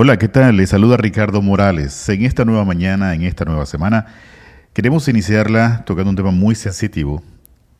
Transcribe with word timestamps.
Hola, 0.00 0.16
¿qué 0.16 0.28
tal? 0.28 0.58
Les 0.58 0.70
saluda 0.70 0.96
Ricardo 0.96 1.42
Morales. 1.42 2.08
En 2.08 2.24
esta 2.24 2.44
nueva 2.44 2.64
mañana, 2.64 3.14
en 3.14 3.22
esta 3.22 3.44
nueva 3.44 3.66
semana, 3.66 4.06
queremos 4.72 5.08
iniciarla 5.08 5.82
tocando 5.86 6.10
un 6.10 6.14
tema 6.14 6.30
muy 6.30 6.54
sensitivo 6.54 7.20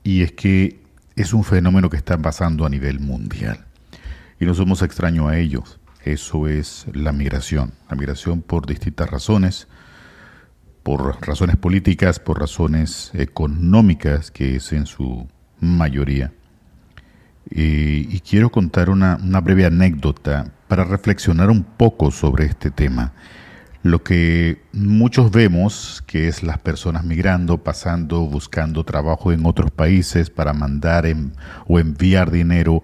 y 0.02 0.22
es 0.22 0.32
que 0.32 0.80
es 1.14 1.32
un 1.32 1.44
fenómeno 1.44 1.88
que 1.88 1.96
está 1.96 2.18
pasando 2.18 2.66
a 2.66 2.70
nivel 2.70 2.98
mundial 2.98 3.66
y 4.40 4.46
no 4.46 4.54
somos 4.54 4.82
extraños 4.82 5.30
a 5.30 5.38
ellos. 5.38 5.78
Eso 6.02 6.48
es 6.48 6.86
la 6.92 7.12
migración. 7.12 7.73
La 7.89 7.95
migración 7.95 8.43
por 8.43 8.66
distintas 8.66 9.09
razones, 9.09 9.69
por 10.82 11.25
razones 11.25 11.55
políticas, 11.55 12.19
por 12.19 12.41
razones 12.41 13.12
económicas, 13.14 14.32
que 14.32 14.57
es 14.57 14.73
en 14.73 14.87
su 14.87 15.29
mayoría. 15.61 16.32
Y, 17.50 18.20
quiero 18.20 18.50
contar 18.50 18.90
una, 18.90 19.16
breve 19.40 19.64
anécdota 19.64 20.52
para 20.68 20.84
reflexionar 20.84 21.50
un 21.50 21.62
poco 21.62 22.10
sobre 22.10 22.44
este 22.44 22.70
tema. 22.70 23.14
Lo 23.82 24.02
que 24.02 24.62
muchos 24.72 25.30
vemos, 25.30 26.03
que 26.06 26.29
es 26.29 26.42
las 26.42 26.58
personas 26.58 27.04
migrando, 27.04 27.62
pasando, 27.62 28.20
buscando 28.20 28.84
trabajo 28.84 29.32
en 29.32 29.46
otros 29.46 29.70
países 29.70 30.30
para 30.30 30.53
mandar 30.53 31.06
o 31.66 31.79
enviar 31.79 32.30
dinero 32.30 32.83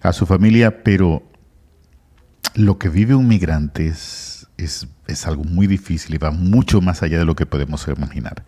a 0.00 0.12
su 0.12 0.26
familia, 0.26 0.82
pero 0.82 1.22
lo 2.54 2.78
que 2.78 2.88
vive 2.88 3.14
un 3.14 3.28
migrante 3.28 3.86
es, 3.86 4.48
es, 4.56 4.86
algo 5.26 5.44
muy 5.44 5.66
difícil 5.66 6.14
y 6.14 6.18
va 6.18 6.30
mucho 6.30 6.80
más 6.80 7.02
allá 7.02 7.18
de 7.18 7.24
lo 7.24 7.36
que 7.36 7.46
podemos 7.46 7.86
imaginar. 7.86 8.42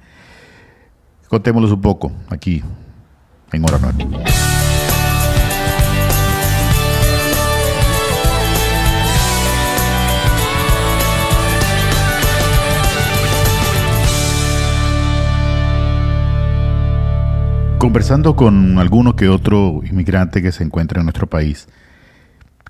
Contémoslo 1.28 1.74
un 1.74 1.80
poco 1.80 2.12
aquí 2.30 2.62
en 3.52 3.64
Hora 3.64 3.78
9. 3.80 4.63
Conversando 17.84 18.34
con 18.34 18.78
alguno 18.78 19.14
que 19.14 19.28
otro 19.28 19.82
inmigrante 19.84 20.40
que 20.40 20.52
se 20.52 20.64
encuentra 20.64 21.00
en 21.00 21.04
nuestro 21.04 21.26
país, 21.26 21.68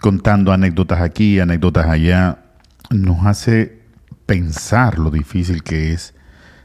contando 0.00 0.50
anécdotas 0.50 1.00
aquí, 1.00 1.38
anécdotas 1.38 1.86
allá, 1.86 2.38
nos 2.90 3.24
hace 3.24 3.80
pensar 4.26 4.98
lo 4.98 5.12
difícil 5.12 5.62
que 5.62 5.92
es 5.92 6.14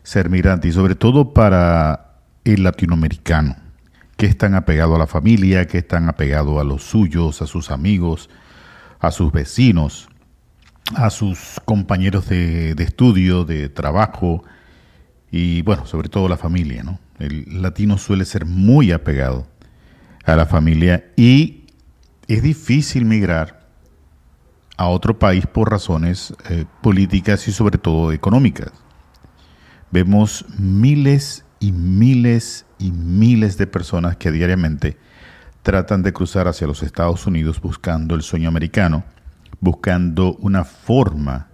ser 0.02 0.32
migrante 0.32 0.68
y 0.68 0.72
sobre 0.72 0.96
todo 0.96 1.32
para 1.32 2.16
el 2.44 2.64
latinoamericano, 2.64 3.56
que 4.18 4.26
es 4.26 4.36
tan 4.36 4.56
apegado 4.56 4.96
a 4.96 4.98
la 5.00 5.06
familia, 5.06 5.68
que 5.68 5.78
es 5.78 5.88
tan 5.88 6.10
apegado 6.10 6.60
a 6.60 6.64
los 6.64 6.82
suyos, 6.82 7.44
a 7.44 7.46
sus 7.46 7.70
amigos, 7.70 8.32
a 9.00 9.12
sus 9.12 9.32
vecinos, 9.32 10.10
a 10.96 11.12
sus 11.12 11.62
compañeros 11.66 12.28
de, 12.28 12.74
de 12.74 12.84
estudio, 12.84 13.46
de 13.46 13.70
trabajo 13.70 14.44
y 15.30 15.62
bueno, 15.62 15.86
sobre 15.86 16.10
todo 16.10 16.28
la 16.28 16.38
familia, 16.38 16.82
¿no? 16.82 17.09
El 17.20 17.62
latino 17.62 17.98
suele 17.98 18.26
ser 18.26 18.46
muy 18.46 18.92
apegado 18.92 19.48
a 20.26 20.36
la 20.36 20.46
familia 20.46 21.12
y 21.16 21.66
es 22.28 22.42
difícil 22.42 23.06
migrar 23.06 23.68
a 24.78 24.88
otro 24.88 25.20
país 25.20 25.46
por 25.46 25.70
razones 25.70 26.34
eh, 26.50 26.66
políticas 26.82 27.48
y 27.50 27.52
sobre 27.52 27.78
todo 27.78 28.14
económicas. 28.14 28.72
Vemos 29.92 30.46
miles 30.58 31.44
y 31.60 31.74
miles 31.74 32.66
y 32.78 32.92
miles 32.92 33.58
de 33.58 33.68
personas 33.68 34.16
que 34.16 34.32
diariamente 34.32 34.98
tratan 35.64 36.02
de 36.04 36.14
cruzar 36.14 36.48
hacia 36.48 36.68
los 36.68 36.82
Estados 36.84 37.28
Unidos 37.28 37.60
buscando 37.60 38.16
el 38.16 38.22
sueño 38.22 38.48
americano, 38.48 39.04
buscando 39.60 40.36
una 40.36 40.64
forma 40.64 41.50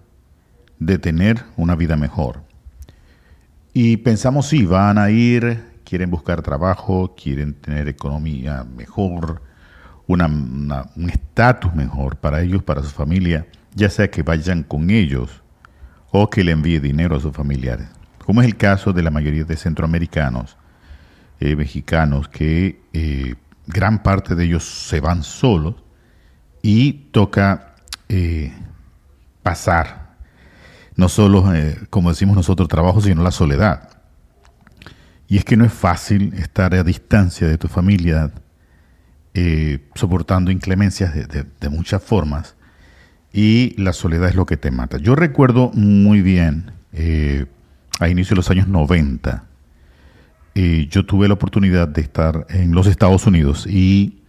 de 0.77 0.99
tener 0.99 1.43
una 1.57 1.75
vida 1.75 1.95
mejor. 1.95 2.44
Y 3.77 3.97
pensamos, 3.97 4.47
sí, 4.47 4.65
van 4.65 4.97
a 4.97 5.09
ir, 5.09 5.81
quieren 5.83 6.09
buscar 6.09 6.41
trabajo, 6.41 7.13
quieren 7.13 7.53
tener 7.55 7.89
economía 7.89 8.63
mejor, 8.63 9.41
una, 10.07 10.27
un 10.27 11.09
estatus 11.11 11.75
mejor 11.75 12.15
para 12.15 12.41
ellos, 12.41 12.63
para 12.63 12.81
su 12.81 12.91
familia, 12.91 13.47
ya 13.73 13.89
sea 13.89 14.09
que 14.09 14.23
vayan 14.23 14.63
con 14.63 14.89
ellos 14.89 15.43
o 16.09 16.29
que 16.29 16.45
le 16.45 16.53
envíe 16.53 16.79
dinero 16.79 17.17
a 17.17 17.19
sus 17.19 17.35
familiares. 17.35 17.89
Como 18.25 18.41
es 18.41 18.47
el 18.47 18.55
caso 18.55 18.93
de 18.93 19.03
la 19.03 19.11
mayoría 19.11 19.43
de 19.43 19.57
centroamericanos, 19.57 20.55
eh, 21.41 21.57
mexicanos, 21.57 22.29
que 22.29 22.79
eh, 22.93 23.35
gran 23.67 24.01
parte 24.03 24.35
de 24.35 24.45
ellos 24.45 24.63
se 24.63 25.01
van 25.01 25.21
solos 25.21 25.75
y 26.61 27.09
toca 27.11 27.75
eh, 28.07 28.53
pasar 29.43 30.04
no 30.95 31.09
solo, 31.09 31.53
eh, 31.53 31.77
como 31.89 32.09
decimos 32.09 32.35
nosotros, 32.35 32.69
trabajo, 32.69 33.01
sino 33.01 33.21
la 33.21 33.31
soledad. 33.31 33.89
Y 35.27 35.37
es 35.37 35.45
que 35.45 35.57
no 35.57 35.65
es 35.65 35.73
fácil 35.73 36.33
estar 36.35 36.73
a 36.73 36.83
distancia 36.83 37.47
de 37.47 37.57
tu 37.57 37.67
familia, 37.67 38.31
eh, 39.33 39.89
soportando 39.95 40.51
inclemencias 40.51 41.13
de, 41.13 41.69
muchas 41.69 42.01
formas, 42.01 42.55
y 43.33 43.75
la 43.81 43.91
soledad 43.91 44.29
es 44.29 44.35
lo 44.35 44.45
que 44.45 44.55
te 44.55 44.71
mata. 44.71 44.97
Yo 44.97 45.15
recuerdo 45.15 45.71
muy 45.73 46.21
bien, 46.21 46.71
eh, 46.93 47.45
a 47.99 48.07
inicio 48.07 48.35
de 48.35 48.37
los 48.37 48.49
años 48.49 48.67
90, 48.67 49.45
yo 50.89 51.05
tuve 51.05 51.27
la 51.27 51.33
oportunidad 51.33 51.89
de 51.89 51.99
estar 51.99 52.45
en 52.49 52.71
los 52.71 52.87
Estados 52.87 53.27
Unidos 53.27 53.67
y, 53.67 54.21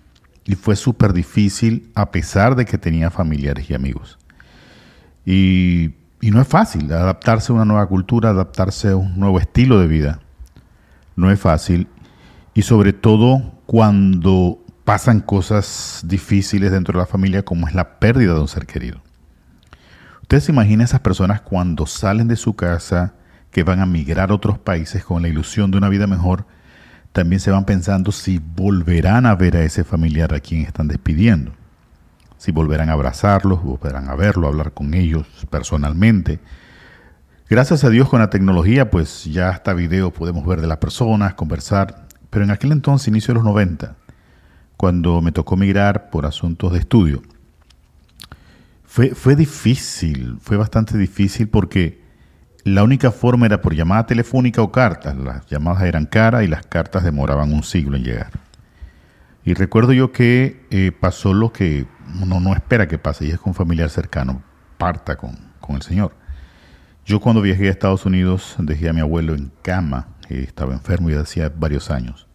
y 0.44 0.56
fue 0.56 0.74
súper 0.74 1.12
difícil 1.12 1.92
a 1.94 2.10
pesar 2.10 2.56
de 2.56 2.64
que 2.64 2.78
tenía 2.78 3.10
familiares 3.10 3.70
y 3.70 3.74
amigos. 3.74 4.18
Y 5.24 5.92
y 6.20 6.30
no 6.30 6.40
es 6.40 6.48
fácil 6.48 6.92
adaptarse 6.92 7.52
a 7.52 7.54
una 7.54 7.64
nueva 7.64 7.86
cultura, 7.86 8.30
adaptarse 8.30 8.88
a 8.88 8.96
un 8.96 9.18
nuevo 9.18 9.38
estilo 9.38 9.80
de 9.80 9.86
vida. 9.86 10.20
No 11.14 11.30
es 11.30 11.38
fácil. 11.38 11.88
Y 12.54 12.62
sobre 12.62 12.92
todo 12.92 13.52
cuando 13.66 14.58
pasan 14.84 15.20
cosas 15.20 16.02
difíciles 16.04 16.72
dentro 16.72 16.92
de 16.92 17.00
la 17.00 17.06
familia 17.06 17.44
como 17.44 17.68
es 17.68 17.74
la 17.74 17.98
pérdida 17.98 18.34
de 18.34 18.40
un 18.40 18.48
ser 18.48 18.66
querido. 18.66 19.02
Ustedes 20.22 20.44
se 20.44 20.52
imaginan 20.52 20.84
esas 20.84 21.00
personas 21.00 21.40
cuando 21.40 21.86
salen 21.86 22.28
de 22.28 22.36
su 22.36 22.56
casa, 22.56 23.14
que 23.50 23.62
van 23.62 23.80
a 23.80 23.86
migrar 23.86 24.30
a 24.30 24.34
otros 24.34 24.58
países 24.58 25.04
con 25.04 25.22
la 25.22 25.28
ilusión 25.28 25.70
de 25.70 25.78
una 25.78 25.88
vida 25.88 26.06
mejor, 26.06 26.46
también 27.12 27.40
se 27.40 27.50
van 27.50 27.64
pensando 27.64 28.12
si 28.12 28.38
volverán 28.38 29.26
a 29.26 29.34
ver 29.34 29.56
a 29.56 29.62
ese 29.62 29.84
familiar 29.84 30.34
a 30.34 30.40
quien 30.40 30.62
están 30.62 30.88
despidiendo 30.88 31.52
si 32.38 32.52
volverán 32.52 32.88
a 32.90 32.92
abrazarlos, 32.92 33.62
volverán 33.62 34.08
a 34.08 34.14
verlo, 34.14 34.46
a 34.46 34.50
hablar 34.50 34.72
con 34.72 34.94
ellos 34.94 35.26
personalmente. 35.50 36.38
Gracias 37.48 37.84
a 37.84 37.90
Dios 37.90 38.08
con 38.08 38.20
la 38.20 38.30
tecnología, 38.30 38.90
pues 38.90 39.24
ya 39.24 39.50
hasta 39.50 39.72
video 39.72 40.12
podemos 40.12 40.44
ver 40.46 40.60
de 40.60 40.66
las 40.66 40.78
personas, 40.78 41.34
conversar. 41.34 42.06
Pero 42.30 42.44
en 42.44 42.50
aquel 42.50 42.72
entonces, 42.72 43.08
inicio 43.08 43.32
de 43.32 43.36
los 43.36 43.44
90, 43.44 43.96
cuando 44.76 45.20
me 45.20 45.32
tocó 45.32 45.56
migrar 45.56 46.10
por 46.10 46.26
asuntos 46.26 46.72
de 46.72 46.80
estudio, 46.80 47.22
fue, 48.84 49.14
fue 49.14 49.36
difícil, 49.36 50.38
fue 50.40 50.56
bastante 50.56 50.98
difícil 50.98 51.48
porque 51.48 52.04
la 52.64 52.82
única 52.82 53.12
forma 53.12 53.46
era 53.46 53.62
por 53.62 53.74
llamada 53.74 54.06
telefónica 54.06 54.60
o 54.60 54.72
cartas. 54.72 55.16
Las 55.16 55.46
llamadas 55.46 55.84
eran 55.84 56.06
caras 56.06 56.42
y 56.42 56.48
las 56.48 56.66
cartas 56.66 57.04
demoraban 57.04 57.52
un 57.52 57.62
siglo 57.62 57.96
en 57.96 58.02
llegar. 58.02 58.32
Y 59.44 59.54
recuerdo 59.54 59.92
yo 59.92 60.10
que 60.10 60.66
eh, 60.70 60.90
pasó 60.90 61.32
lo 61.32 61.52
que 61.52 61.86
uno 62.20 62.40
no 62.40 62.52
espera 62.54 62.88
que 62.88 62.98
pase 62.98 63.26
y 63.26 63.30
es 63.30 63.40
que 63.40 63.48
un 63.48 63.54
familiar 63.54 63.90
cercano 63.90 64.42
parta 64.78 65.16
con, 65.16 65.36
el 65.68 65.82
Señor. 65.82 66.14
Yo 67.04 67.20
cuando 67.20 67.42
viajé 67.42 67.66
a 67.66 67.70
Estados 67.70 68.06
Unidos 68.06 68.54
dejé 68.58 68.88
a 68.88 68.92
mi 68.92 69.00
abuelo 69.00 69.34
en 69.34 69.50
cama, 69.62 70.08
estaba 70.28 70.74
enfermo 70.74 71.10
y 71.10 71.14
hacía 71.14 71.48
varios 71.48 71.90
años. 71.90 72.28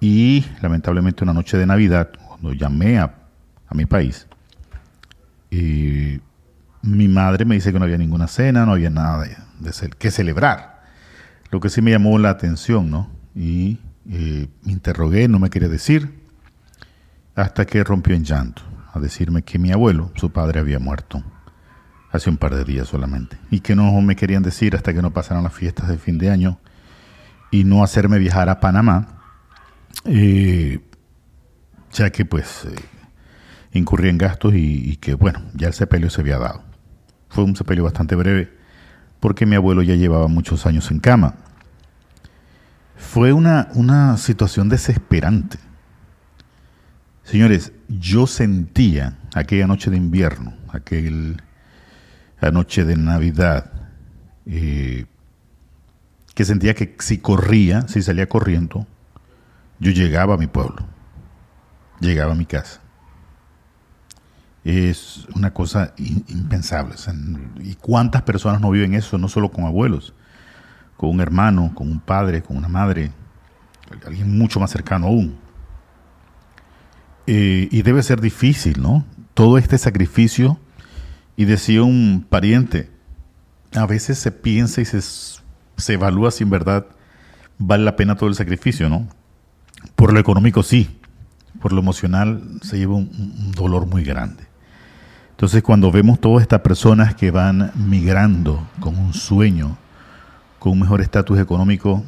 Y 0.00 0.44
lamentablemente 0.60 1.22
una 1.22 1.32
noche 1.32 1.56
de 1.56 1.66
Navidad, 1.66 2.10
cuando 2.26 2.52
llamé 2.52 2.98
a, 2.98 3.14
mi 3.70 3.86
país, 3.86 4.28
y 5.50 6.20
mi 6.82 7.08
madre 7.08 7.44
me 7.44 7.56
dice 7.56 7.72
que 7.72 7.78
no 7.78 7.84
había 7.84 7.98
ninguna 7.98 8.28
cena, 8.28 8.64
no 8.64 8.72
había 8.72 8.90
nada 8.90 9.24
de, 9.24 9.90
que 9.98 10.10
celebrar. 10.10 10.82
Lo 11.50 11.60
que 11.60 11.68
sí 11.70 11.82
me 11.82 11.90
llamó 11.90 12.18
la 12.18 12.30
atención, 12.30 12.90
¿no? 12.90 13.10
Y 13.34 13.80
eh, 14.08 14.48
me 14.62 14.72
interrogué, 14.72 15.26
no 15.26 15.38
me 15.40 15.50
quería 15.50 15.68
decir 15.68 16.23
hasta 17.34 17.64
que 17.66 17.82
rompió 17.82 18.14
en 18.14 18.24
llanto 18.24 18.62
a 18.92 19.00
decirme 19.00 19.42
que 19.42 19.58
mi 19.58 19.72
abuelo, 19.72 20.12
su 20.14 20.30
padre, 20.30 20.60
había 20.60 20.78
muerto 20.78 21.22
hace 22.12 22.30
un 22.30 22.36
par 22.36 22.54
de 22.54 22.64
días 22.64 22.86
solamente 22.86 23.36
y 23.50 23.60
que 23.60 23.74
no 23.74 24.00
me 24.00 24.14
querían 24.14 24.42
decir 24.42 24.76
hasta 24.76 24.94
que 24.94 25.02
no 25.02 25.12
pasaran 25.12 25.42
las 25.42 25.52
fiestas 25.52 25.88
de 25.88 25.98
fin 25.98 26.16
de 26.16 26.30
año 26.30 26.60
y 27.50 27.64
no 27.64 27.82
hacerme 27.82 28.18
viajar 28.18 28.48
a 28.48 28.60
Panamá, 28.60 29.20
eh, 30.04 30.80
ya 31.92 32.10
que 32.10 32.24
pues 32.24 32.66
eh, 32.66 32.74
incurría 33.72 34.10
en 34.10 34.18
gastos 34.18 34.54
y, 34.54 34.96
que 34.96 35.14
bueno, 35.14 35.40
ya 35.54 35.68
el 35.68 35.74
sepelio 35.74 36.10
se 36.10 36.20
había 36.20 36.38
dado. 36.38 36.62
Fue 37.28 37.42
un 37.42 37.56
sepelio 37.56 37.84
bastante 37.84 38.14
breve 38.14 38.52
porque 39.18 39.46
mi 39.46 39.56
abuelo 39.56 39.82
ya 39.82 39.94
llevaba 39.94 40.28
muchos 40.28 40.66
años 40.66 40.90
en 40.90 41.00
cama. 41.00 41.34
Fue 42.96 43.32
una, 43.32 43.68
una 43.74 44.16
situación 44.18 44.68
desesperante 44.68 45.58
Señores, 47.24 47.72
yo 47.88 48.26
sentía 48.26 49.18
aquella 49.34 49.66
noche 49.66 49.90
de 49.90 49.96
invierno, 49.96 50.54
aquel 50.68 51.42
la 52.40 52.50
noche 52.50 52.84
de 52.84 52.96
Navidad, 52.96 53.72
eh, 54.44 55.06
que 56.34 56.44
sentía 56.44 56.74
que 56.74 56.94
si 56.98 57.16
corría, 57.18 57.88
si 57.88 58.02
salía 58.02 58.28
corriendo, 58.28 58.86
yo 59.78 59.90
llegaba 59.92 60.34
a 60.34 60.36
mi 60.36 60.46
pueblo, 60.46 60.84
llegaba 62.00 62.32
a 62.32 62.34
mi 62.34 62.44
casa. 62.44 62.82
Es 64.62 65.26
una 65.34 65.54
cosa 65.54 65.94
impensable. 65.96 66.94
¿Y 67.60 67.74
cuántas 67.76 68.22
personas 68.22 68.60
no 68.60 68.70
viven 68.70 68.92
eso? 68.92 69.16
No 69.16 69.28
solo 69.28 69.50
con 69.50 69.64
abuelos, 69.64 70.12
con 70.98 71.08
un 71.08 71.20
hermano, 71.22 71.72
con 71.74 71.90
un 71.90 72.00
padre, 72.00 72.42
con 72.42 72.58
una 72.58 72.68
madre, 72.68 73.10
alguien 74.06 74.36
mucho 74.36 74.60
más 74.60 74.70
cercano 74.70 75.06
aún. 75.06 75.43
Eh, 77.26 77.68
y 77.70 77.82
debe 77.82 78.02
ser 78.02 78.20
difícil, 78.20 78.80
¿no? 78.82 79.04
Todo 79.34 79.58
este 79.58 79.78
sacrificio. 79.78 80.58
Y 81.36 81.46
decía 81.46 81.82
un 81.82 82.24
pariente, 82.28 82.90
a 83.74 83.86
veces 83.86 84.18
se 84.18 84.30
piensa 84.30 84.80
y 84.80 84.84
se, 84.84 85.00
se 85.00 85.92
evalúa 85.92 86.30
si 86.30 86.44
en 86.44 86.50
verdad 86.50 86.86
vale 87.58 87.84
la 87.84 87.96
pena 87.96 88.16
todo 88.16 88.28
el 88.28 88.34
sacrificio, 88.34 88.88
¿no? 88.88 89.08
Por 89.96 90.12
lo 90.12 90.20
económico 90.20 90.62
sí, 90.62 90.98
por 91.60 91.72
lo 91.72 91.80
emocional 91.80 92.42
se 92.62 92.78
lleva 92.78 92.94
un, 92.94 93.52
dolor 93.52 93.86
muy 93.86 94.04
grande. 94.04 94.44
Entonces 95.30 95.62
cuando 95.62 95.90
vemos 95.90 96.20
todas 96.20 96.42
estas 96.42 96.60
personas 96.60 97.14
que 97.14 97.30
van 97.30 97.72
migrando 97.74 98.66
con 98.80 98.96
un 98.96 99.14
sueño, 99.14 99.76
con 100.58 100.72
un 100.72 100.80
mejor 100.80 101.00
estatus 101.00 101.38
económico, 101.38 102.04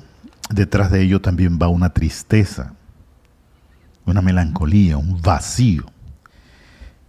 detrás 0.51 0.91
de 0.91 1.03
ello 1.03 1.21
también 1.21 1.59
va 1.61 1.69
una 1.69 1.91
tristeza, 1.91 2.75
una 4.07 4.23
melancolía, 4.23 4.97
un 4.97 5.21
vacío 5.21 5.85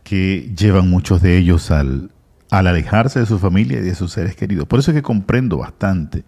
que 0.03 0.53
llevan 0.57 0.89
muchos 0.89 1.21
de 1.21 1.37
ellos 1.37 1.71
al, 1.71 2.11
al 2.49 2.67
alejarse 2.67 3.19
de 3.19 3.25
su 3.25 3.39
familia 3.39 3.79
y 3.79 3.83
de 3.83 3.95
sus 3.95 4.11
seres 4.11 4.35
queridos. 4.35 4.67
Por 4.67 4.79
eso 4.79 4.91
es 4.91 4.95
que 4.95 5.01
comprendo 5.03 5.57
bastante 5.57 6.23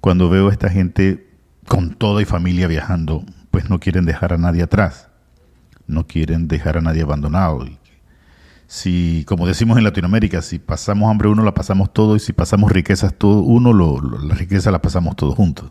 cuando 0.00 0.28
veo 0.28 0.48
a 0.48 0.52
esta 0.52 0.68
gente 0.68 1.28
con 1.68 1.94
toda 1.94 2.22
y 2.22 2.24
familia 2.24 2.66
viajando, 2.66 3.24
pues 3.50 3.70
no 3.70 3.78
quieren 3.78 4.04
dejar 4.04 4.32
a 4.32 4.38
nadie 4.38 4.62
atrás, 4.62 5.08
no 5.86 6.06
quieren 6.06 6.48
dejar 6.48 6.78
a 6.78 6.80
nadie 6.80 7.02
abandonado. 7.02 7.66
Si, 8.66 9.24
como 9.28 9.46
decimos 9.46 9.78
en 9.78 9.84
Latinoamérica, 9.84 10.40
si 10.42 10.58
pasamos 10.58 11.10
hambre 11.10 11.28
uno, 11.28 11.44
la 11.44 11.54
pasamos 11.54 11.92
todo, 11.92 12.16
y 12.16 12.20
si 12.20 12.32
pasamos 12.32 12.72
riquezas 12.72 13.14
todo 13.14 13.40
uno, 13.42 13.72
la 14.22 14.34
riqueza 14.34 14.70
la 14.70 14.80
pasamos 14.80 15.14
todos 15.14 15.34
juntos. 15.34 15.70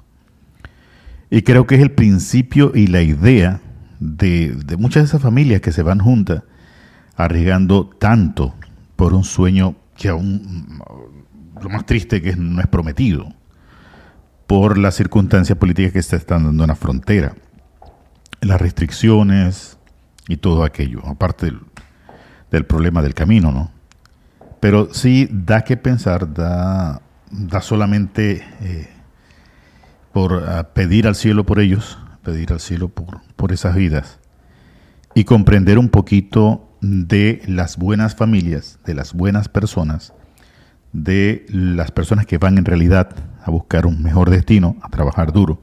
Y 1.29 1.41
creo 1.41 1.65
que 1.65 1.75
es 1.75 1.81
el 1.81 1.91
principio 1.91 2.71
y 2.75 2.87
la 2.87 3.01
idea 3.01 3.61
de, 4.01 4.49
de 4.65 4.77
muchas 4.77 5.03
de 5.03 5.07
esas 5.07 5.21
familias 5.21 5.61
que 5.61 5.71
se 5.71 5.83
van 5.83 5.99
juntas, 5.99 6.43
arriesgando 7.15 7.85
tanto 7.87 8.55
por 8.95 9.13
un 9.13 9.23
sueño 9.23 9.75
que 9.95 10.09
aún 10.09 10.81
lo 11.61 11.69
más 11.69 11.85
triste 11.85 12.21
que 12.21 12.35
no 12.35 12.59
es 12.59 12.67
prometido, 12.67 13.33
por 14.47 14.77
las 14.77 14.95
circunstancias 14.95 15.57
políticas 15.57 15.93
que 15.93 16.01
se 16.01 16.15
están 16.15 16.43
dando 16.43 16.63
en 16.63 16.69
la 16.69 16.75
frontera, 16.75 17.35
las 18.41 18.59
restricciones 18.59 19.77
y 20.27 20.37
todo 20.37 20.63
aquello, 20.63 21.05
aparte 21.05 21.51
del, 22.49 22.65
problema 22.65 23.01
del 23.03 23.13
camino, 23.13 23.51
¿no? 23.51 23.71
Pero 24.59 24.93
sí 24.93 25.29
da 25.31 25.61
que 25.61 25.77
pensar, 25.77 26.33
da, 26.33 27.01
da 27.29 27.61
solamente 27.61 28.43
eh, 28.61 28.89
por 30.11 30.43
pedir 30.73 31.07
al 31.07 31.15
cielo 31.15 31.45
por 31.45 31.59
ellos, 31.59 31.97
pedir 32.23 32.51
al 32.53 32.59
cielo 32.59 32.89
por, 32.89 33.21
por 33.35 33.51
esas 33.51 33.75
vidas 33.75 34.19
y 35.13 35.23
comprender 35.23 35.77
un 35.77 35.89
poquito 35.89 36.67
de 36.81 37.41
las 37.47 37.77
buenas 37.77 38.15
familias, 38.15 38.79
de 38.85 38.95
las 38.95 39.13
buenas 39.13 39.49
personas, 39.49 40.13
de 40.93 41.45
las 41.49 41.91
personas 41.91 42.25
que 42.25 42.37
van 42.37 42.57
en 42.57 42.65
realidad 42.65 43.09
a 43.43 43.51
buscar 43.51 43.85
un 43.85 44.01
mejor 44.01 44.29
destino, 44.29 44.75
a 44.81 44.89
trabajar 44.89 45.31
duro 45.31 45.61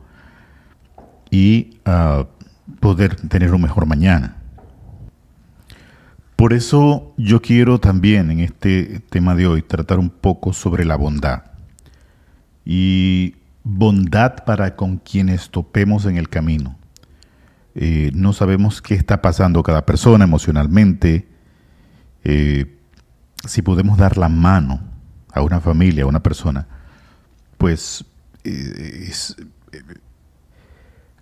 y 1.31 1.79
a 1.85 2.27
poder 2.81 3.17
tener 3.17 3.53
un 3.55 3.63
mejor 3.63 3.87
mañana. 3.87 4.37
Por 6.37 6.53
eso 6.53 7.15
yo 7.17 7.43
quiero 7.43 7.81
también 7.81 8.31
en 8.31 8.41
este 8.41 9.01
tema 9.11 9.35
de 9.35 9.49
hoy 9.49 9.63
tratar 9.63 9.99
un 9.99 10.09
poco 10.09 10.53
sobre 10.53 10.85
la 10.85 10.97
bondad. 10.97 11.43
Y 12.65 13.35
bondad 13.79 14.45
para 14.45 14.75
con 14.75 14.97
quienes 14.97 15.51
topemos 15.51 16.05
en 16.05 16.17
el 16.17 16.29
camino. 16.29 16.77
Eh, 17.77 18.11
no 18.13 18.33
sabemos 18.33 18.83
qué 18.83 18.95
está 18.95 19.23
pasando 19.23 19.63
cada 19.63 19.87
persona 19.87 20.25
emocionalmente. 20.25 21.29
Eh, 22.25 22.77
si 23.47 23.63
podemos 23.63 23.97
dar 23.97 24.19
la 24.19 24.29
mano 24.29 24.81
a 25.33 25.43
una 25.43 25.61
familia, 25.61 26.03
a 26.03 26.07
una 26.07 26.25
persona, 26.25 26.67
pues 27.57 28.05
eh, 28.43 29.13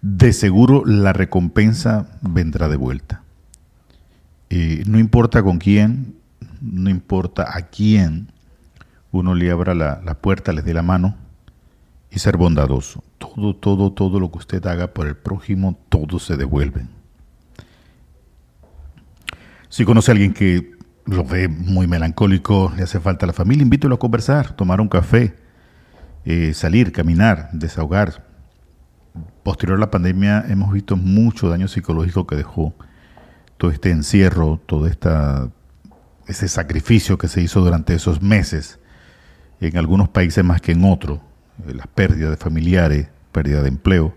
de 0.01 0.33
seguro 0.33 0.83
la 0.87 1.13
recompensa 1.13 2.09
vendrá 2.23 2.69
de 2.69 2.77
vuelta. 2.77 3.23
no 4.87 4.99
importa 4.99 5.43
con 5.43 5.59
quién, 5.59 6.15
no 6.63 6.89
importa 6.89 7.55
a 7.55 7.67
quién 7.67 8.33
uno 9.13 9.35
le 9.35 9.51
abra 9.51 9.75
la, 9.75 10.01
la 10.03 10.15
puerta, 10.15 10.55
les 10.55 10.65
dé 10.65 10.73
la 10.73 10.83
mano, 10.83 11.17
y 12.11 12.19
ser 12.19 12.37
bondadoso. 12.37 13.03
Todo, 13.19 13.55
todo, 13.55 13.93
todo 13.93 14.21
lo 14.21 14.31
que 14.31 14.39
usted 14.39 14.65
haga 14.67 14.93
por 14.93 15.07
el 15.07 15.17
prójimo, 15.17 15.79
todo 15.89 16.19
se 16.19 16.37
devuelve. 16.37 16.87
Si 19.69 19.85
conoce 19.85 20.11
a 20.11 20.13
alguien 20.13 20.33
que 20.33 20.77
lo 21.05 21.25
ve 21.25 21.49
muy 21.49 21.87
melancólico, 21.87 22.73
le 22.77 22.83
hace 22.83 23.01
falta 23.01 23.27
la 23.27 23.33
familia, 23.33 23.63
invítelo 23.63 23.97
a 23.97 23.99
conversar, 23.99 24.55
tomar 24.57 24.81
un 24.81 24.89
café, 24.89 25.37
eh, 26.25 26.55
salir, 26.55 26.93
caminar, 26.93 27.51
desahogar. 27.53 28.27
Posterior 29.43 29.79
a 29.79 29.81
la 29.81 29.91
pandemia 29.91 30.45
hemos 30.49 30.73
visto 30.73 30.97
mucho 30.97 31.49
daño 31.49 31.69
psicológico 31.69 32.27
que 32.27 32.37
dejó 32.37 32.75
todo 33.57 33.71
este 33.71 33.91
encierro, 33.91 34.61
todo 34.67 34.87
esta, 34.87 35.49
ese 36.27 36.49
sacrificio 36.49 37.17
que 37.19 37.29
se 37.29 37.41
hizo 37.41 37.61
durante 37.61 37.95
esos 37.95 38.21
meses, 38.21 38.79
en 39.61 39.77
algunos 39.79 40.09
países 40.09 40.45
más 40.45 40.61
que 40.61 40.73
en 40.73 40.85
otros, 40.85 41.21
las 41.67 41.87
pérdidas 41.87 42.31
de 42.31 42.37
familiares, 42.37 43.09
pérdida 43.33 43.63
de 43.63 43.69
empleo, 43.69 44.15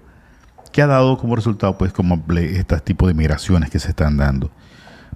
que 0.71 0.81
ha 0.81 0.87
dado 0.87 1.17
como 1.17 1.35
resultado, 1.35 1.77
pues, 1.77 1.93
como 1.93 2.23
este 2.35 2.79
tipo 2.79 3.07
de 3.07 3.13
migraciones 3.13 3.69
que 3.69 3.79
se 3.79 3.89
están 3.89 4.17
dando. 4.17 4.51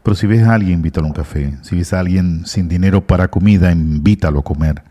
Pero 0.02 0.16
si 0.16 0.28
ves 0.28 0.44
a 0.44 0.54
alguien, 0.54 0.74
invítalo 0.74 1.08
a 1.08 1.10
un 1.10 1.16
café. 1.16 1.58
Si 1.62 1.76
ves 1.76 1.94
a 1.94 2.00
alguien 2.00 2.46
sin 2.46 2.68
dinero 2.68 3.06
para 3.06 3.30
comida, 3.30 3.72
invítalo 3.72 4.40
a 4.40 4.44
comer. 4.44 4.84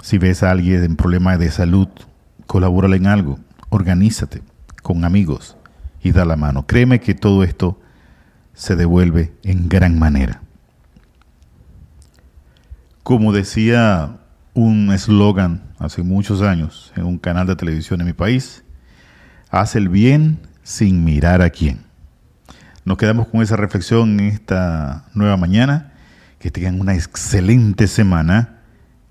Si 0.00 0.18
ves 0.18 0.42
a 0.42 0.50
alguien 0.50 0.84
en 0.84 0.96
problemas 0.96 1.38
de 1.38 1.50
salud, 1.50 1.88
colabórale 2.46 2.96
en 2.96 3.06
algo. 3.06 3.38
Organízate 3.70 4.42
con 4.82 5.04
amigos 5.04 5.56
y 6.02 6.12
da 6.12 6.24
la 6.24 6.36
mano. 6.36 6.66
Créeme 6.66 7.00
que 7.00 7.14
todo 7.14 7.42
esto 7.42 7.80
se 8.54 8.76
devuelve 8.76 9.32
en 9.42 9.68
gran 9.68 9.98
manera. 9.98 10.42
Como 13.02 13.32
decía 13.32 14.18
un 14.54 14.92
eslogan 14.92 15.62
hace 15.78 16.02
muchos 16.02 16.42
años 16.42 16.92
en 16.96 17.04
un 17.04 17.18
canal 17.18 17.46
de 17.46 17.56
televisión 17.56 18.00
en 18.00 18.06
mi 18.06 18.12
país. 18.12 18.64
Haz 19.50 19.76
el 19.76 19.88
bien 19.88 20.40
sin 20.62 21.04
mirar 21.04 21.42
a 21.42 21.50
quién. 21.50 21.84
Nos 22.84 22.98
quedamos 22.98 23.28
con 23.28 23.42
esa 23.42 23.56
reflexión 23.56 24.18
en 24.18 24.28
esta 24.28 25.06
nueva 25.14 25.36
mañana. 25.36 25.92
Que 26.38 26.50
tengan 26.50 26.80
una 26.80 26.94
excelente 26.94 27.86
semana 27.86 28.58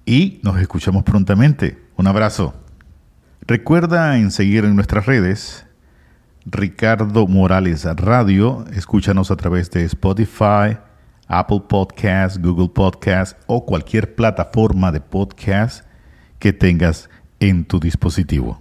y 0.05 0.41
nos 0.43 0.59
escuchamos 0.59 1.03
prontamente. 1.03 1.81
Un 1.95 2.07
abrazo. 2.07 2.53
Recuerda 3.47 4.17
en 4.17 4.31
seguir 4.31 4.65
en 4.65 4.75
nuestras 4.75 5.05
redes 5.05 5.65
Ricardo 6.45 7.27
Morales 7.27 7.85
Radio. 7.95 8.65
Escúchanos 8.73 9.31
a 9.31 9.37
través 9.37 9.71
de 9.71 9.85
Spotify, 9.85 10.77
Apple 11.33 11.61
Podcast, 11.65 12.43
Google 12.43 12.67
Podcast 12.67 13.41
o 13.47 13.65
cualquier 13.65 14.15
plataforma 14.15 14.91
de 14.91 14.99
podcast 14.99 15.85
que 16.39 16.51
tengas 16.51 17.09
en 17.39 17.63
tu 17.63 17.79
dispositivo. 17.79 18.59